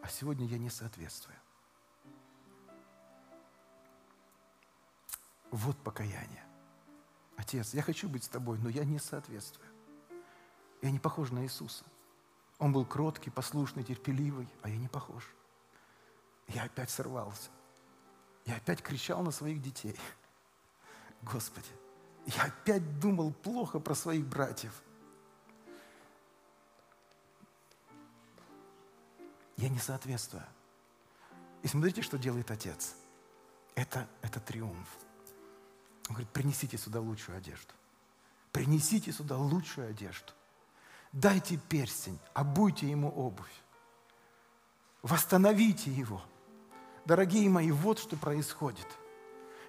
А 0.02 0.08
сегодня 0.08 0.46
я 0.46 0.58
не 0.58 0.70
соответствую. 0.70 1.36
Вот 5.50 5.76
покаяние. 5.82 6.44
Отец, 7.36 7.74
я 7.74 7.82
хочу 7.82 8.08
быть 8.08 8.24
с 8.24 8.28
тобой, 8.28 8.58
но 8.58 8.68
я 8.68 8.84
не 8.84 8.98
соответствую. 8.98 9.68
Я 10.80 10.90
не 10.90 10.98
похож 10.98 11.30
на 11.30 11.42
Иисуса. 11.44 11.84
Он 12.60 12.72
был 12.72 12.84
кроткий, 12.84 13.30
послушный, 13.30 13.82
терпеливый, 13.82 14.46
а 14.62 14.68
я 14.68 14.76
не 14.76 14.86
похож. 14.86 15.24
Я 16.48 16.64
опять 16.64 16.90
сорвался. 16.90 17.50
Я 18.44 18.56
опять 18.56 18.82
кричал 18.82 19.22
на 19.22 19.30
своих 19.30 19.62
детей. 19.62 19.96
Господи, 21.22 21.70
я 22.26 22.44
опять 22.44 23.00
думал 23.00 23.32
плохо 23.32 23.80
про 23.80 23.94
своих 23.94 24.26
братьев. 24.26 24.82
Я 29.56 29.70
не 29.70 29.78
соответствую. 29.78 30.44
И 31.62 31.68
смотрите, 31.68 32.02
что 32.02 32.18
делает 32.18 32.50
отец. 32.50 32.94
Это, 33.74 34.06
это 34.20 34.38
триумф. 34.38 34.88
Он 36.08 36.14
говорит, 36.14 36.30
принесите 36.30 36.76
сюда 36.76 37.00
лучшую 37.00 37.38
одежду. 37.38 37.72
Принесите 38.52 39.12
сюда 39.12 39.38
лучшую 39.38 39.88
одежду. 39.88 40.32
Дайте 41.12 41.56
перстень, 41.68 42.18
обуйте 42.34 42.88
ему 42.88 43.10
обувь. 43.10 43.50
Восстановите 45.02 45.90
его. 45.90 46.22
Дорогие 47.04 47.48
мои, 47.48 47.72
вот 47.72 47.98
что 47.98 48.16
происходит. 48.16 48.86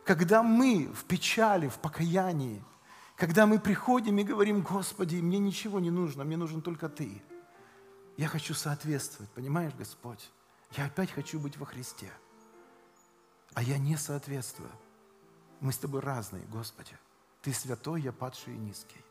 Когда 0.06 0.44
мы 0.44 0.88
в 0.88 1.06
печали, 1.06 1.68
в 1.68 1.80
покаянии, 1.80 2.64
когда 3.16 3.46
мы 3.46 3.60
приходим 3.60 4.18
и 4.20 4.24
говорим, 4.24 4.62
Господи, 4.62 5.16
мне 5.16 5.40
ничего 5.40 5.80
не 5.80 5.92
нужно, 5.92 6.24
мне 6.24 6.38
нужен 6.38 6.62
только 6.62 6.90
Ты. 6.90 7.22
Я 8.18 8.28
хочу 8.28 8.54
соответствовать, 8.54 9.32
понимаешь, 9.32 9.74
Господь? 9.76 10.30
Я 10.72 10.86
опять 10.86 11.12
хочу 11.12 11.40
быть 11.40 11.58
во 11.58 11.66
Христе. 11.66 12.12
А 13.54 13.64
я 13.64 13.78
не 13.78 13.98
соответствую. 13.98 14.72
Мы 15.60 15.72
с 15.72 15.78
тобой 15.78 16.02
разные, 16.02 16.44
Господи. 16.46 16.98
Ты 17.42 17.54
святой, 17.54 18.02
я 18.02 18.12
падший 18.12 18.56
и 18.56 18.58
низкий. 18.58 19.04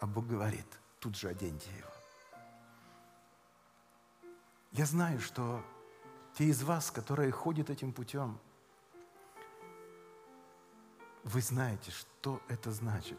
А 0.00 0.06
Бог 0.06 0.26
говорит, 0.26 0.66
тут 1.02 1.16
же 1.16 1.28
оденьте 1.28 1.68
его. 1.76 1.90
Я 4.70 4.86
знаю, 4.86 5.20
что 5.20 5.62
те 6.34 6.44
из 6.44 6.62
вас, 6.62 6.92
которые 6.92 7.32
ходят 7.32 7.70
этим 7.70 7.92
путем, 7.92 8.38
вы 11.24 11.40
знаете, 11.40 11.90
что 11.90 12.40
это 12.48 12.70
значит. 12.70 13.18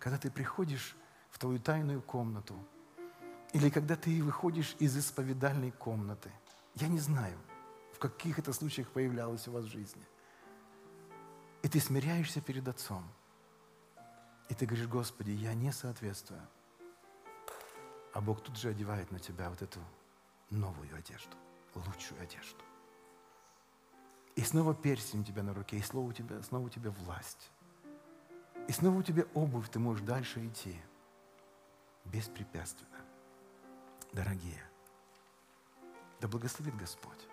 Когда 0.00 0.18
ты 0.18 0.28
приходишь 0.30 0.96
в 1.30 1.38
твою 1.38 1.60
тайную 1.60 2.02
комнату, 2.02 2.56
или 3.52 3.70
когда 3.70 3.94
ты 3.94 4.22
выходишь 4.22 4.74
из 4.80 4.96
исповедальной 4.96 5.70
комнаты, 5.70 6.32
я 6.74 6.88
не 6.88 6.98
знаю, 6.98 7.38
в 7.94 7.98
каких 8.00 8.40
это 8.40 8.52
случаях 8.52 8.88
появлялось 8.88 9.46
у 9.46 9.52
вас 9.52 9.64
в 9.64 9.70
жизни. 9.70 10.02
И 11.62 11.68
ты 11.68 11.78
смиряешься 11.78 12.40
перед 12.40 12.66
Отцом. 12.66 13.04
И 14.48 14.54
ты 14.54 14.66
говоришь, 14.66 14.88
Господи, 14.88 15.30
я 15.30 15.54
не 15.54 15.72
соответствую. 15.72 16.42
А 18.12 18.20
Бог 18.20 18.42
тут 18.42 18.56
же 18.56 18.68
одевает 18.70 19.10
на 19.10 19.18
тебя 19.18 19.50
вот 19.50 19.62
эту 19.62 19.80
новую 20.50 20.94
одежду– 20.96 21.36
лучшую 21.74 22.20
одежду. 22.20 22.64
И 24.36 24.42
снова 24.42 24.74
перстень 24.74 25.20
у 25.20 25.24
тебя 25.24 25.42
на 25.42 25.54
руке, 25.54 25.76
и 25.76 25.82
снова 25.82 26.08
у 26.08 26.12
тебя, 26.12 26.42
снова 26.42 26.66
у 26.66 26.68
тебя 26.68 26.90
власть. 26.90 27.50
И 28.68 28.72
снова 28.72 28.98
у 28.98 29.02
тебя 29.02 29.24
обувь, 29.34 29.68
ты 29.68 29.78
можешь 29.78 30.04
дальше 30.04 30.46
идти. 30.46 30.80
Беспрепятственно. 32.04 32.98
Дорогие, 34.12 34.62
да 36.20 36.26
благословит 36.26 36.76
Господь. 36.76 37.28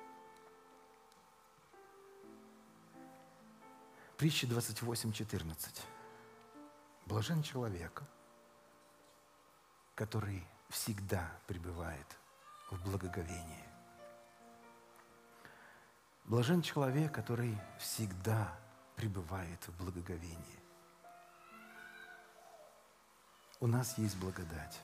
Притча 4.18 4.48
28, 4.48 5.12
14. 5.12 5.82
Блажен 7.06 7.42
человек, 7.44 8.04
который 9.96 10.44
всегда 10.70 11.32
пребывает 11.48 12.06
в 12.72 12.84
благоговении. 12.84 13.64
Блажен 16.26 16.62
человек, 16.62 17.14
который 17.14 17.58
всегда 17.80 18.54
пребывает 18.96 19.66
в 19.68 19.78
благоговении. 19.82 20.60
У 23.60 23.68
нас 23.68 23.98
есть 23.98 24.18
благодать. 24.18 24.82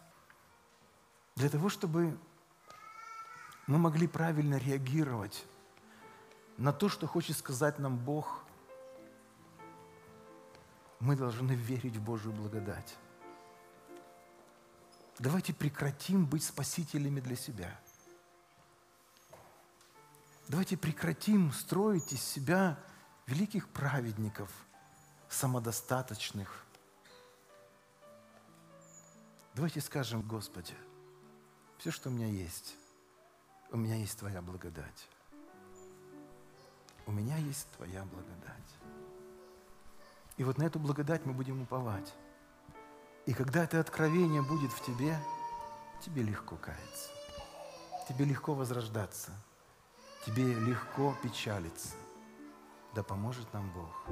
Для 1.35 1.49
того, 1.49 1.69
чтобы 1.69 2.17
мы 3.67 3.77
могли 3.77 4.07
правильно 4.07 4.55
реагировать 4.55 5.45
на 6.57 6.71
то, 6.71 6.89
что 6.89 7.07
хочет 7.07 7.37
сказать 7.37 7.79
нам 7.79 7.97
Бог, 7.97 8.43
мы 10.99 11.15
должны 11.15 11.53
верить 11.53 11.97
в 11.97 12.03
Божью 12.03 12.31
благодать. 12.31 12.97
Давайте 15.19 15.53
прекратим 15.53 16.25
быть 16.25 16.43
спасителями 16.43 17.19
для 17.19 17.35
себя– 17.35 17.79
Давайте 20.47 20.77
прекратим 20.77 21.51
строить 21.53 22.11
из 22.11 22.21
себя 22.21 22.77
великих 23.27 23.69
праведников, 23.69 24.51
самодостаточных. 25.29 26.65
Давайте 29.55 29.79
скажем, 29.79 30.21
Господи, 30.21 30.73
все, 31.77 31.91
что 31.91 32.09
у 32.09 32.11
меня 32.11 32.27
есть, 32.27 32.75
у 33.71 33.77
меня 33.77 33.95
есть 33.95 34.19
Твоя 34.19 34.41
благодать. 34.41 35.07
У 37.05 37.11
меня 37.11 37.37
есть 37.37 37.67
Твоя 37.77 38.03
благодать. 38.05 38.75
И 40.37 40.43
вот 40.43 40.57
на 40.57 40.63
эту 40.63 40.79
благодать 40.79 41.25
мы 41.25 41.33
будем 41.33 41.61
уповать. 41.61 42.13
И 43.25 43.33
когда 43.33 43.63
это 43.63 43.79
откровение 43.79 44.41
будет 44.41 44.71
в 44.71 44.85
тебе, 44.85 45.17
тебе 46.05 46.23
легко 46.23 46.55
каяться. 46.57 47.09
Тебе 48.07 48.25
легко 48.25 48.53
возрождаться– 48.53 49.31
тебе 50.25 50.53
легко 50.53 51.13
печалиться. 51.21 51.95
Да 52.95 53.03
поможет 53.03 53.51
нам 53.53 53.71
Бог. 53.71 54.05